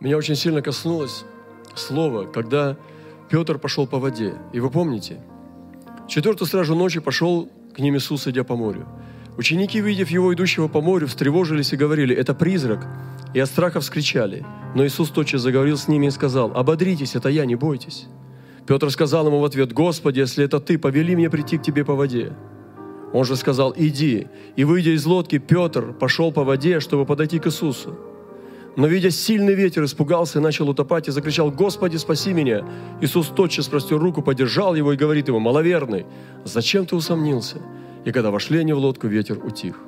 [0.00, 1.24] меня очень сильно коснулось
[1.74, 2.76] слово, когда
[3.30, 4.34] Петр пошел по воде.
[4.52, 5.20] И вы помните,
[6.08, 8.86] четвертую стражу ночи пошел к ним Иисус, идя по морю.
[9.38, 12.86] Ученики, видев его, идущего по морю, встревожились и говорили, это призрак,
[13.34, 14.44] и от страха вскричали.
[14.74, 18.06] Но Иисус тотчас заговорил с ними и сказал, ободритесь, это я, не бойтесь.
[18.66, 21.94] Петр сказал ему в ответ, Господи, если это ты, повели мне прийти к тебе по
[21.94, 22.32] воде.
[23.12, 24.26] Он же сказал, иди.
[24.56, 27.96] И выйдя из лодки, Петр пошел по воде, чтобы подойти к Иисусу.
[28.76, 32.62] Но, видя сильный ветер, испугался и начал утопать, и закричал, «Господи, спаси меня!»
[33.00, 36.04] Иисус тотчас простер руку, подержал его и говорит ему, «Маловерный,
[36.44, 37.56] зачем ты усомнился?»
[38.04, 39.80] И когда вошли они в лодку, ветер утих.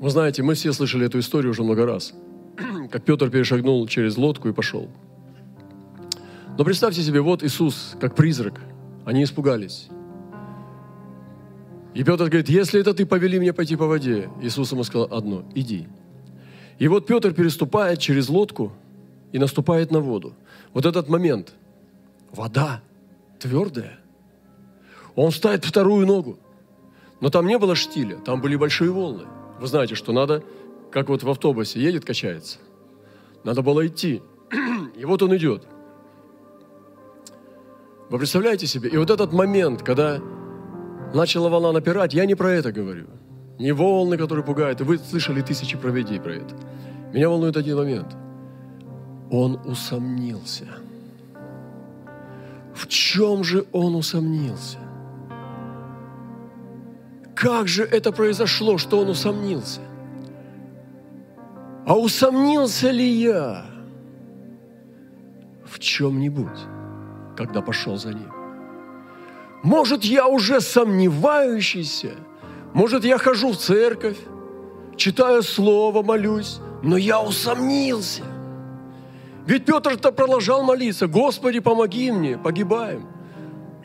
[0.00, 2.12] Вы знаете, мы все слышали эту историю уже много раз,
[2.90, 4.90] как Петр перешагнул через лодку и пошел.
[6.58, 8.60] Но представьте себе, вот Иисус, как призрак,
[9.04, 9.88] они испугались.
[11.94, 15.44] И Петр говорит, если это ты повели меня пойти по воде, Иисус ему сказал одно,
[15.54, 15.86] иди.
[16.78, 18.72] И вот Петр переступает через лодку
[19.32, 20.34] и наступает на воду.
[20.72, 21.52] Вот этот момент.
[22.30, 22.82] Вода
[23.40, 23.98] твердая.
[25.16, 26.38] Он ставит вторую ногу.
[27.20, 29.24] Но там не было штиля, там были большие волны.
[29.60, 30.44] Вы знаете, что надо,
[30.92, 32.58] как вот в автобусе едет, качается.
[33.42, 34.22] Надо было идти.
[34.96, 35.66] И вот он идет.
[38.08, 38.88] Вы представляете себе?
[38.88, 40.20] И вот этот момент, когда
[41.12, 43.06] начала волна напирать, я не про это говорю–
[43.58, 44.80] не волны, которые пугают.
[44.80, 46.54] Вы слышали тысячи проведей про это.
[47.12, 48.16] Меня волнует один момент.
[49.30, 50.66] Он усомнился.
[52.74, 54.78] В чем же он усомнился?
[57.34, 59.80] Как же это произошло, что он усомнился?
[61.86, 63.66] А усомнился ли я
[65.64, 66.58] в чем-нибудь,
[67.36, 68.32] когда пошел за ним?
[69.62, 72.10] Может, я уже сомневающийся–
[72.74, 74.18] может, я хожу в церковь,
[74.96, 78.22] читаю слово, молюсь, но я усомнился.
[79.46, 83.06] Ведь Петр-то продолжал молиться, Господи, помоги мне, погибаем.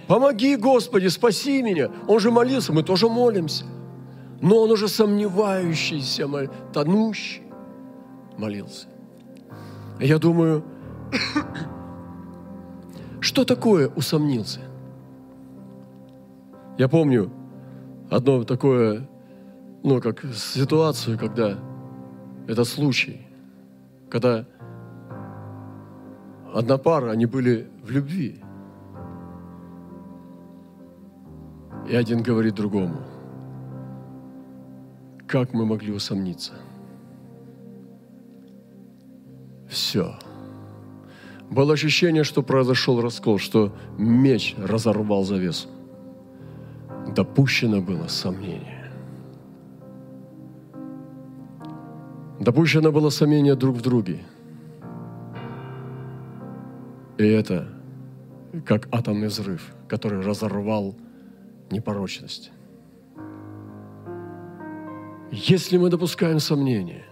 [0.07, 1.89] Помоги, Господи, спаси меня.
[2.07, 3.65] Он же молился, мы тоже молимся.
[4.41, 6.27] Но он уже сомневающийся,
[6.73, 7.43] тонущий
[8.37, 8.87] молился.
[10.01, 10.65] Я думаю,
[13.21, 14.59] что такое усомнился?
[16.77, 17.31] Я помню,
[18.15, 19.07] одно такое,
[19.83, 21.57] ну, как ситуацию, когда
[22.47, 23.25] это случай,
[24.09, 24.45] когда
[26.53, 28.39] одна пара, они были в любви.
[31.89, 32.97] И один говорит другому,
[35.27, 36.53] как мы могли усомниться?
[39.67, 40.15] Все.
[41.49, 45.72] Было ощущение, что произошел раскол, что меч разорвал завесу
[47.13, 48.91] допущено было сомнение.
[52.39, 54.23] Допущено было сомнение друг в друге.
[57.17, 57.69] И это
[58.65, 60.95] как атомный взрыв, который разорвал
[61.71, 62.51] непорочность.
[65.31, 67.05] Если мы допускаем сомнения,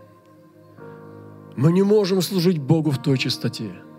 [1.55, 3.71] мы не можем служить Богу в той чистоте–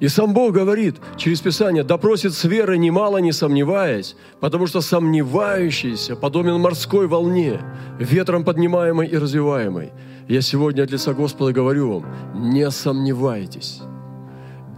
[0.00, 6.16] и сам Бог говорит через Писание, допросит с верой немало, не сомневаясь, потому что сомневающийся
[6.16, 7.60] подобен морской волне,
[7.98, 9.92] ветром поднимаемой и развиваемой.
[10.28, 13.82] Я сегодня от лица Господа говорю вам, не сомневайтесь.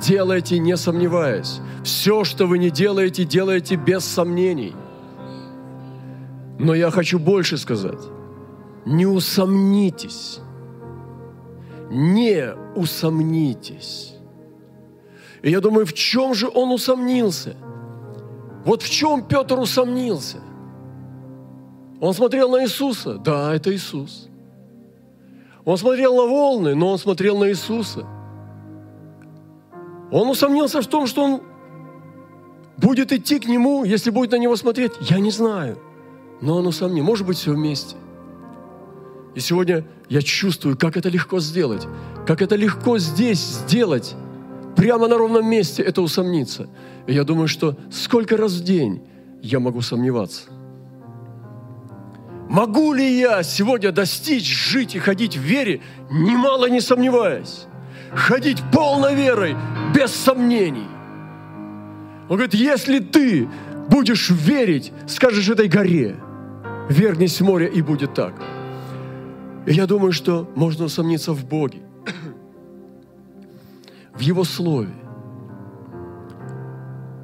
[0.00, 1.60] Делайте, не сомневаясь.
[1.82, 4.74] Все, что вы не делаете, делайте без сомнений.
[6.58, 8.00] Но я хочу больше сказать.
[8.84, 10.40] Не усомнитесь.
[11.90, 14.15] Не усомнитесь.
[15.42, 17.56] И я думаю, в чем же он усомнился?
[18.64, 20.38] Вот в чем Петр усомнился?
[22.00, 23.18] Он смотрел на Иисуса.
[23.18, 24.28] Да, это Иисус.
[25.64, 28.06] Он смотрел на волны, но он смотрел на Иисуса.
[30.10, 31.42] Он усомнился в том, что он
[32.76, 34.92] будет идти к Нему, если будет на Него смотреть.
[35.00, 35.78] Я не знаю.
[36.40, 37.04] Но он усомнил.
[37.04, 37.96] Может быть, все вместе.
[39.34, 41.86] И сегодня я чувствую, как это легко сделать.
[42.26, 44.14] Как это легко здесь сделать
[44.76, 46.68] прямо на ровном месте это усомниться.
[47.06, 49.02] И я думаю, что сколько раз в день
[49.42, 50.50] я могу сомневаться.
[52.48, 55.80] Могу ли я сегодня достичь, жить и ходить в вере,
[56.10, 57.66] немало не сомневаясь?
[58.12, 59.56] Ходить полной верой,
[59.94, 60.86] без сомнений.
[62.28, 63.48] Он говорит, если ты
[63.88, 66.16] будешь верить, скажешь этой горе,
[66.88, 68.34] вернись в море, и будет так.
[69.66, 71.85] И я думаю, что можно усомниться в Боге
[74.16, 74.94] в Его Слове.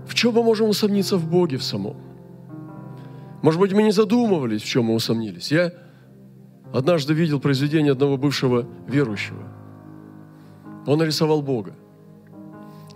[0.06, 1.96] В чем мы можем усомниться в Боге в самом?
[3.42, 5.50] Может быть, мы не задумывались, в чем мы усомнились.
[5.50, 5.72] Я
[6.72, 9.42] однажды видел произведение одного бывшего верующего.
[10.86, 11.74] Он нарисовал Бога.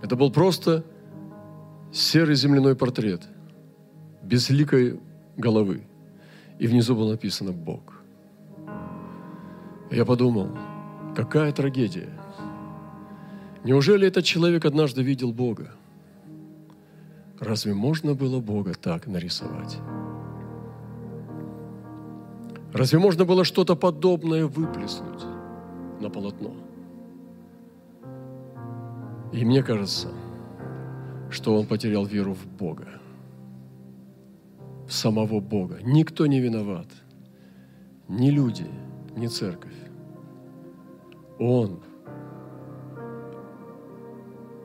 [0.01, 0.83] Это был просто
[1.91, 3.27] серый земляной портрет,
[4.23, 4.99] безликой
[5.37, 5.81] головы.
[6.59, 8.01] И внизу было написано «Бог».
[9.89, 10.49] Я подумал,
[11.15, 12.09] какая трагедия.
[13.67, 15.71] Неужели этот человек однажды видел Бога?
[17.37, 19.77] Разве можно было Бога так нарисовать?
[22.71, 25.21] Разве можно было что-то подобное выплеснуть
[25.99, 26.53] на полотно?
[29.33, 30.13] И мне кажется,
[31.29, 32.87] что он потерял веру в Бога,
[34.87, 35.79] в самого Бога.
[35.83, 36.87] Никто не виноват,
[38.07, 38.67] ни люди,
[39.17, 39.75] ни церковь.
[41.37, 41.81] Он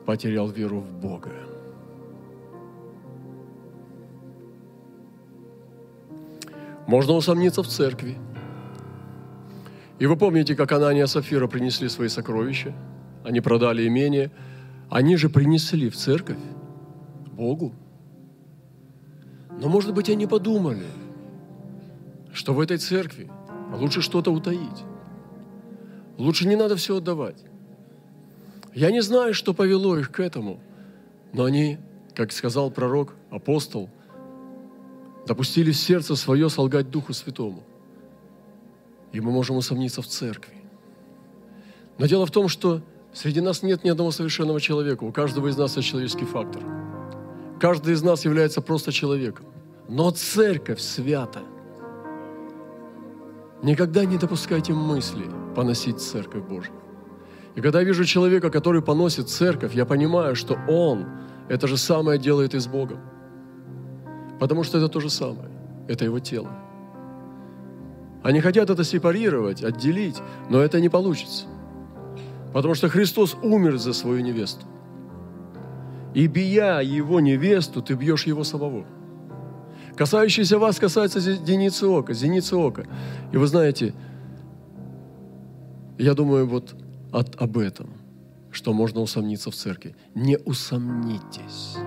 [0.05, 1.31] потерял веру в Бога.
[6.87, 8.17] Можно усомниться в церкви.
[9.99, 12.73] И вы помните, как Анания и Сафира принесли свои сокровища?
[13.23, 14.31] Они продали имение.
[14.89, 16.37] Они же принесли в церковь
[17.31, 17.73] Богу.
[19.59, 20.85] Но, может быть, они подумали,
[22.33, 23.29] что в этой церкви
[23.73, 24.83] лучше что-то утаить.
[26.17, 27.43] Лучше не надо все отдавать.
[28.75, 30.59] Я не знаю, что повело их к этому,
[31.31, 31.77] но они,
[32.15, 33.89] как сказал пророк, апостол,
[35.27, 37.63] допустили в сердце свое солгать Духу Святому.
[39.11, 40.55] И мы можем усомниться в церкви.
[41.99, 42.81] Но дело в том, что
[43.13, 45.03] среди нас нет ни одного совершенного человека.
[45.03, 46.63] У каждого из нас есть человеческий фактор.
[47.59, 49.45] Каждый из нас является просто человеком.
[49.87, 51.43] Но церковь свята.
[53.61, 55.25] Никогда не допускайте мысли
[55.55, 56.82] поносить церковь Божью.
[57.55, 61.05] И когда я вижу человека, который поносит церковь, я понимаю, что он
[61.49, 62.99] это же самое делает и с Богом.
[64.39, 65.49] Потому что это то же самое.
[65.87, 66.49] Это его тело.
[68.23, 71.45] Они хотят это сепарировать, отделить, но это не получится.
[72.53, 74.65] Потому что Христос умер за свою невесту.
[76.13, 78.85] И бия его невесту, ты бьешь его самого.
[79.95, 82.85] Касающийся вас касается зеницы ока, зеницы ока.
[83.31, 83.93] И вы знаете,
[85.97, 86.75] я думаю вот
[87.13, 87.89] от, об этом,
[88.51, 89.95] что можно усомниться в церкви.
[90.15, 91.77] Не усомнитесь.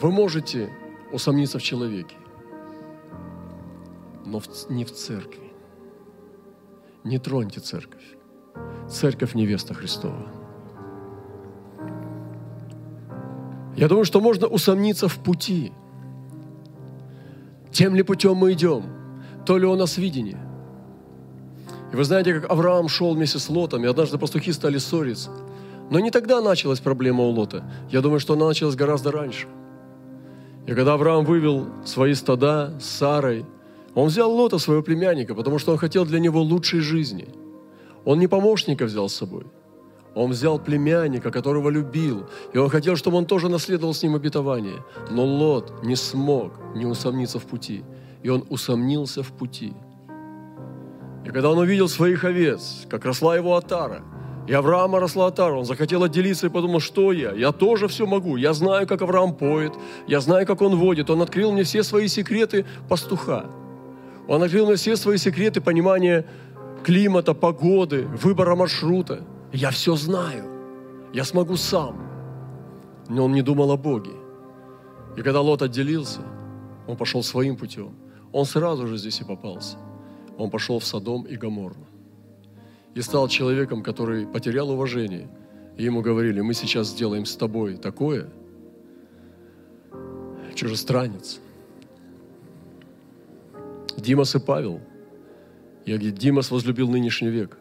[0.00, 0.70] Вы можете
[1.12, 2.16] усомниться в человеке,
[4.26, 5.52] но в, не в церкви.
[7.04, 8.16] Не троньте церковь.
[8.88, 10.32] Церковь невеста Христова.
[13.76, 15.72] Я думаю, что можно усомниться в пути.
[17.70, 18.84] Тем ли путем мы идем?
[19.44, 20.53] То ли у нас видение?
[21.94, 25.30] И вы знаете, как Авраам шел вместе с Лотом, и однажды пастухи стали ссориться.
[25.90, 27.62] Но не тогда началась проблема у Лота.
[27.88, 29.46] Я думаю, что она началась гораздо раньше.
[30.66, 33.46] И когда Авраам вывел свои стада с Сарой,
[33.94, 37.28] он взял Лота, своего племянника, потому что он хотел для него лучшей жизни.
[38.04, 39.44] Он не помощника взял с собой–
[40.16, 44.82] он взял племянника, которого любил, и он хотел, чтобы он тоже наследовал с ним обетование.
[45.10, 47.82] Но Лот не смог не усомниться в пути,
[48.22, 49.72] и он усомнился в пути.
[51.24, 54.02] И когда он увидел своих овец, как росла его отара,
[54.46, 57.32] и Авраама росла отара, он захотел отделиться и подумал, что я?
[57.32, 58.36] Я тоже все могу.
[58.36, 59.72] Я знаю, как Авраам поет,
[60.06, 61.08] я знаю, как он водит.
[61.08, 63.46] Он открыл мне все свои секреты пастуха.
[64.28, 66.26] Он открыл мне все свои секреты понимания
[66.82, 70.44] климата, погоды, выбора маршрута– я все знаю,
[71.12, 71.94] я смогу сам.
[73.08, 74.10] Но он не думал о Боге.
[75.16, 76.22] И когда Лот отделился,
[76.88, 77.94] он пошел своим путем.
[78.32, 79.76] Он сразу же здесь и попался.
[80.38, 81.86] Он пошел в Содом и Гоморру.
[82.94, 85.28] И стал человеком, который потерял уважение.
[85.76, 88.28] И ему говорили, мы сейчас сделаем с тобой такое,
[90.54, 91.40] чужестранец.
[93.96, 94.80] Димас и Павел.
[95.84, 97.58] Я говорю, Димас возлюбил нынешний век.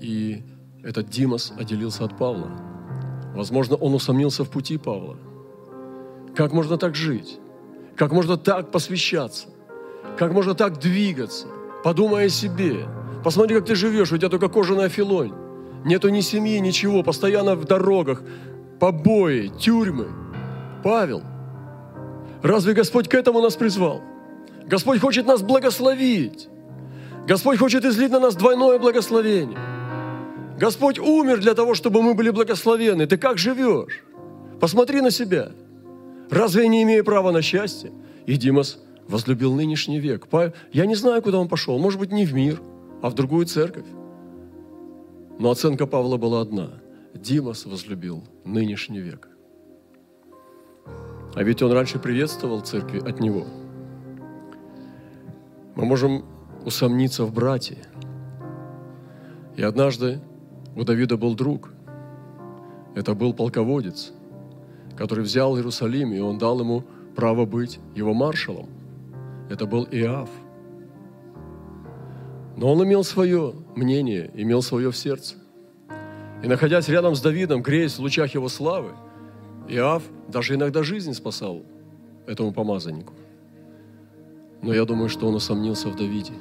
[0.00, 0.42] И
[0.82, 2.50] этот Димас отделился от Павла.
[3.34, 5.16] Возможно, он усомнился в пути Павла.
[6.34, 7.38] Как можно так жить?
[7.96, 9.48] Как можно так посвящаться?
[10.18, 11.46] Как можно так двигаться?
[11.84, 12.86] Подумай о себе.
[13.22, 15.32] Посмотри, как ты живешь, у тебя только кожаная филонь.
[15.84, 18.22] Нету ни семьи, ничего, постоянно в дорогах,
[18.80, 20.08] побои, тюрьмы.
[20.82, 21.22] Павел,
[22.42, 24.02] разве Господь к этому нас призвал?
[24.66, 26.48] Господь хочет нас благословить.
[27.26, 29.58] Господь хочет излить на нас двойное благословение–
[30.58, 33.06] Господь умер для того, чтобы мы были благословены.
[33.06, 34.02] Ты как живешь?
[34.60, 35.52] Посмотри на себя.
[36.30, 37.92] Разве я не имею права на счастье?
[38.26, 40.28] И Димас возлюбил нынешний век.
[40.72, 41.78] Я не знаю, куда он пошел.
[41.78, 42.60] Может быть, не в мир,
[43.02, 43.86] а в другую церковь.
[45.38, 46.70] Но оценка Павла была одна.
[47.14, 49.28] Димас возлюбил нынешний век.
[51.34, 53.46] А ведь он раньше приветствовал церкви от него.
[55.74, 56.24] Мы можем
[56.64, 57.78] усомниться в брате.
[59.56, 60.20] И однажды
[60.76, 61.70] у Давида был друг.
[62.94, 64.12] Это был полководец,
[64.96, 66.84] который взял Иерусалим, и он дал ему
[67.14, 68.77] право быть его маршалом.
[69.48, 70.28] Это был Иав.
[72.56, 75.36] Но он имел свое мнение, имел свое в сердце.
[76.42, 78.90] И находясь рядом с Давидом, греясь в лучах его славы,
[79.68, 81.64] Иав даже иногда жизнь спасал
[82.26, 83.14] этому помазаннику.
[84.62, 86.32] Но я думаю, что он усомнился в Давиде.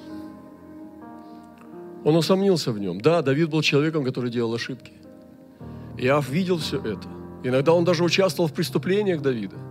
[2.03, 2.99] Он усомнился в нем.
[3.01, 4.93] Да, Давид был человеком, который делал ошибки.
[5.97, 7.07] Иав видел все это.
[7.43, 9.66] Иногда он даже участвовал в преступлениях Давида.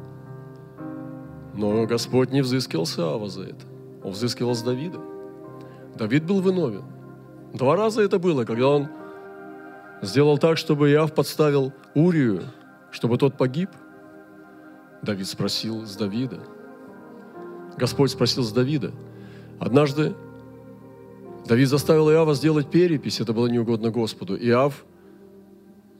[1.56, 3.64] Но Господь не взыскивал с Иава за это.
[4.04, 5.00] Он взыскивал с Давида.
[5.96, 6.84] Давид был виновен.
[7.54, 8.88] Два раза это было, когда он
[10.02, 12.42] сделал так, чтобы Иав подставил Урию,
[12.90, 13.70] чтобы тот погиб.
[15.02, 16.40] Давид спросил с Давида.
[17.78, 18.92] Господь спросил с Давида.
[19.58, 20.14] Однажды
[21.46, 24.36] Давид заставил Иава сделать перепись, это было неугодно Господу.
[24.36, 24.84] Иав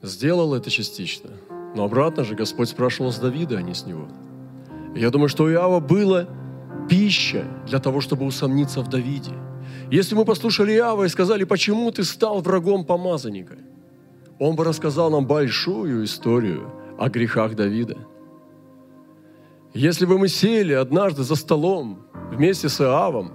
[0.03, 1.31] сделал это частично.
[1.75, 4.09] Но обратно же Господь спрашивал с Давида, а не с него.
[4.97, 6.27] Я думаю, что у Иава была
[6.89, 9.33] пища для того, чтобы усомниться в Давиде.
[9.91, 13.59] Если мы послушали Иава и сказали, почему ты стал врагом помазанника,
[14.39, 17.99] он бы рассказал нам большую историю о грехах Давида.
[19.75, 23.33] Если бы мы сели однажды за столом вместе с Иавом,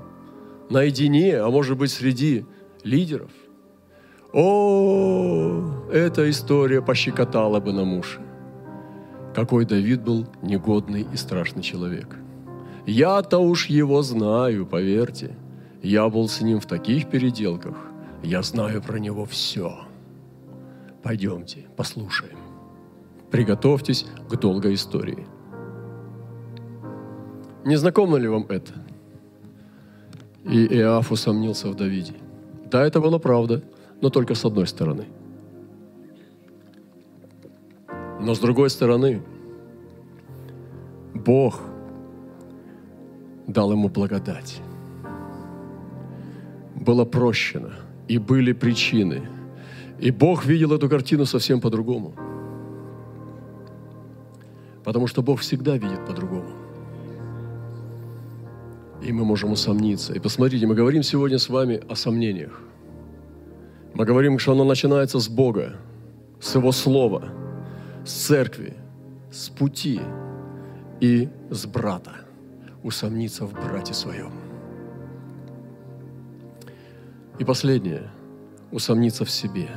[0.70, 2.46] наедине, а может быть среди
[2.84, 3.32] лидеров,
[4.34, 8.20] о, эта история пощекотала бы нам уши.
[9.34, 12.18] Какой Давид был негодный и страшный человек.
[12.86, 15.36] Я-то уж его знаю, поверьте.
[15.82, 17.76] Я был с ним в таких переделках.
[18.24, 19.80] Я знаю про него все.
[21.02, 22.38] Пойдемте, послушаем.
[23.32, 25.26] Приготовьтесь к долгой истории.
[27.64, 28.74] Не знакомо ли вам это?
[30.44, 32.14] И Иоаф усомнился в Давиде.
[32.70, 33.64] Да, это была правда,
[34.02, 35.06] но только с одной стороны.
[38.22, 39.22] Но с другой стороны,
[41.14, 41.60] Бог
[43.48, 44.62] дал ему благодать.
[46.76, 47.74] Было прощено,
[48.08, 49.28] и были причины.
[50.00, 52.14] И Бог видел эту картину совсем по-другому.
[54.84, 56.62] Потому что Бог всегда видит по-другому
[59.04, 60.14] и мы можем усомниться.
[60.14, 62.62] И посмотрите, мы говорим сегодня с вами о сомнениях.
[63.94, 65.76] Мы говорим, что оно начинается с Бога,
[66.40, 67.24] с Его Слова,
[68.06, 68.74] с церкви,
[69.32, 70.02] с пути
[71.00, 72.12] и с брата.
[72.84, 74.32] Усомниться в брате своем.
[77.40, 78.10] И последнее.
[78.72, 79.70] Усомниться в себе.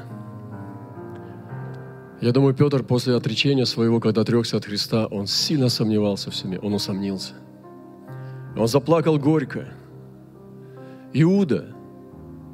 [2.20, 6.58] Я думаю, Петр после отречения своего, когда отрекся от Христа, он сильно сомневался в себе,
[6.58, 7.34] он усомнился.
[8.56, 9.68] Он заплакал горько.
[11.12, 11.74] Иуда,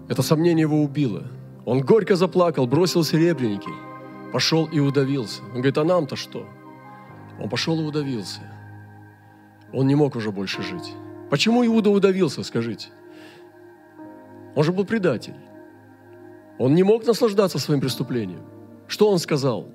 [0.09, 1.25] это сомнение его убило.
[1.67, 3.71] Он горько заплакал, бросил серебряники,
[4.33, 5.43] пошел и удавился.
[5.43, 6.47] Он говорит, а нам-то что?
[7.41, 8.41] Он пошел и удавился.
[9.73, 10.93] Он не мог уже больше жить.
[11.31, 12.89] Почему Иуда удавился, скажите?
[14.55, 15.37] Он же был предатель.
[16.59, 18.43] Он не мог наслаждаться своим преступлением.
[18.89, 19.69] Что он сказал?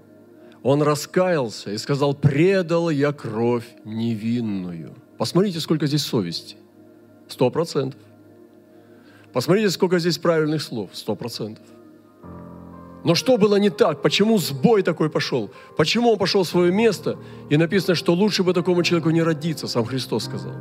[0.61, 4.95] Он раскаялся и сказал, предал я кровь невинную.
[5.17, 6.57] Посмотрите, сколько здесь совести.
[7.27, 7.99] Сто процентов.
[9.31, 10.89] Посмотрите, сколько здесь правильных слов.
[10.93, 11.65] Сто процентов.
[13.05, 14.01] Но что было не так?
[14.01, 15.49] Почему сбой такой пошел?
[15.77, 17.17] Почему он пошел в свое место?
[17.49, 20.53] И написано, что лучше бы такому человеку не родиться, сам Христос сказал.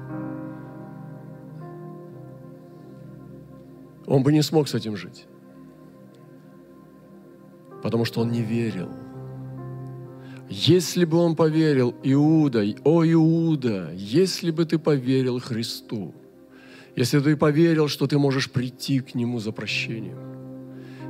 [4.06, 5.26] Он бы не смог с этим жить.
[7.82, 8.88] Потому что он не верил–
[10.48, 16.14] если бы он поверил Иуда, о Иуда, если бы ты поверил Христу,
[16.94, 20.33] если ты поверил, что ты можешь прийти к Нему за прощением,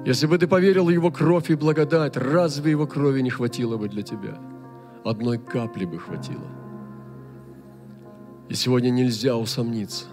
[0.04, 4.02] если бы ты поверил Его кровь и благодать, разве Его крови не хватило бы для
[4.02, 4.38] тебя?
[5.04, 6.46] Одной капли бы хватило.
[8.48, 10.06] И сегодня нельзя усомниться.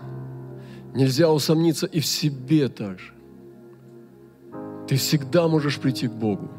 [0.94, 3.14] Нельзя усомниться и в себе также.
[4.88, 6.50] Ты всегда можешь прийти к Богу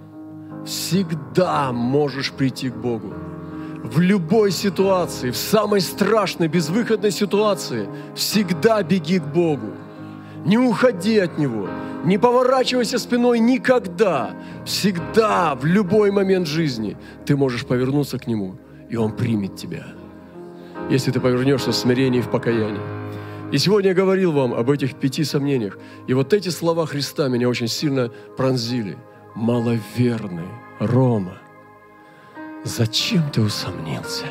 [0.64, 3.12] всегда можешь прийти к Богу.
[3.82, 9.72] В любой ситуации, в самой страшной, безвыходной ситуации, всегда беги к Богу.
[10.44, 11.68] Не уходи от Него,
[12.04, 14.30] не поворачивайся спиной никогда.
[14.64, 18.56] Всегда, в любой момент жизни ты можешь повернуться к Нему,
[18.90, 19.86] и Он примет тебя.
[20.90, 22.80] Если ты повернешься в смирении и в покаянии.
[23.52, 25.78] И сегодня я говорил вам об этих пяти сомнениях.
[26.06, 28.96] И вот эти слова Христа меня очень сильно пронзили–
[29.34, 31.38] маловерный Рома,
[32.64, 34.26] зачем ты усомнился?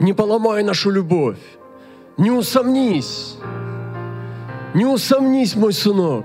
[0.00, 1.38] Не поломай нашу любовь,
[2.16, 3.36] не усомнись.
[4.74, 6.24] Не усомнись, мой сынок.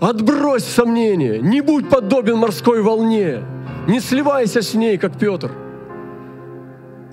[0.00, 1.40] Отбрось сомнения.
[1.40, 3.42] Не будь подобен морской волне.
[3.88, 5.50] Не сливайся с ней, как Петр.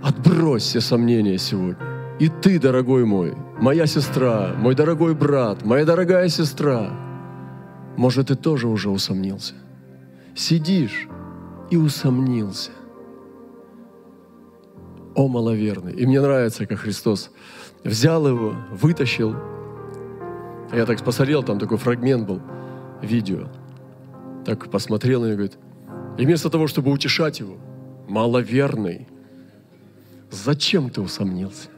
[0.03, 1.77] Отбрось все сомнения сегодня.
[2.19, 6.91] И ты, дорогой мой, моя сестра, мой дорогой брат, моя дорогая сестра,
[7.97, 9.55] может, ты тоже уже усомнился.
[10.35, 11.07] Сидишь
[11.71, 12.71] и усомнился.
[15.15, 15.93] О, маловерный.
[15.93, 17.31] И мне нравится, как Христос
[17.83, 19.35] взял его, вытащил.
[20.73, 22.41] Я так посмотрел, там такой фрагмент был,
[23.01, 23.47] видео.
[24.45, 25.57] Так посмотрел на него и говорит,
[26.17, 27.57] и вместо того, чтобы утешать его,
[28.07, 29.07] маловерный,
[30.31, 31.69] зачем ты усомнился?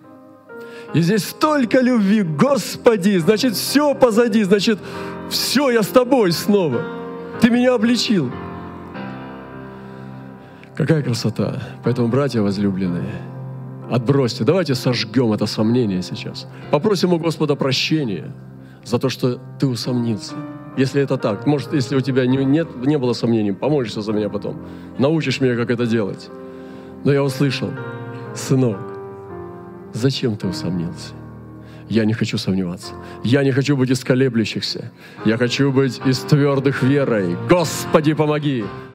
[0.93, 4.79] И здесь столько любви, Господи, значит, все позади, значит,
[5.29, 6.81] все, я с тобой снова.
[7.41, 8.31] Ты меня обличил.
[10.75, 11.61] Какая красота.
[11.83, 13.21] Поэтому, братья возлюбленные,
[13.91, 14.43] отбросьте.
[14.43, 16.47] Давайте сожгем это сомнение сейчас.
[16.71, 18.31] Попросим у Господа прощения
[18.85, 20.35] за то, что ты усомнился.
[20.77, 24.29] Если это так, может, если у тебя не, нет, не было сомнений, поможешься за меня
[24.29, 24.57] потом.
[24.99, 26.29] Научишь меня, как это делать.
[27.03, 27.71] Но я услышал,
[28.35, 28.77] сынок,
[29.93, 31.13] зачем ты усомнился?
[31.89, 32.93] Я не хочу сомневаться.
[33.23, 34.91] Я не хочу быть из колеблющихся.
[35.25, 37.35] Я хочу быть из твердых верой.
[37.49, 38.63] Господи, помоги!